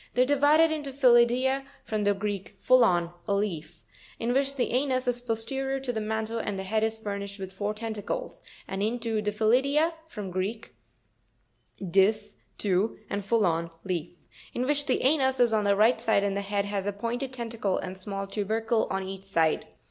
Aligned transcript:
They 0.15 0.23
are 0.23 0.25
divided 0.25 0.71
into 0.71 0.89
PHyLirpra 0.89 1.63
(from 1.83 2.05
the 2.05 2.15
Greek, 2.15 2.55
phullon, 2.59 3.13
a 3.27 3.35
leaf), 3.35 3.83
in 4.17 4.33
which 4.33 4.55
the 4.55 4.71
anus 4.71 5.07
is 5.07 5.21
posterior 5.21 5.79
to 5.79 5.93
the 5.93 6.01
mantle, 6.01 6.39
and 6.39 6.57
the 6.57 6.63
head 6.63 6.83
is 6.83 6.97
furnished 6.97 7.39
with 7.39 7.53
four 7.53 7.75
tentacles; 7.75 8.41
and 8.67 8.81
into 8.81 9.21
Drenytuipra 9.21 9.93
(from 10.07 10.29
the 10.29 10.33
Greek, 10.33 10.73
dis, 11.87 12.35
two, 12.57 12.97
and 13.11 13.21
phullon, 13.23 13.69
leaf), 13.83 14.15
in 14.55 14.65
which 14.65 14.87
the 14.87 15.03
anus 15.03 15.39
is 15.39 15.53
on 15.53 15.65
the 15.65 15.75
right 15.75 16.01
side, 16.01 16.23
and 16.23 16.35
the 16.35 16.41
head 16.41 16.65
has 16.65 16.87
a 16.87 16.91
pointed 16.93 17.31
tentacle, 17.31 17.77
and 17.77 17.95
small 17.95 18.25
tubercle 18.25 18.87
on 18.89 19.07
each 19.07 19.25
side. 19.25 19.67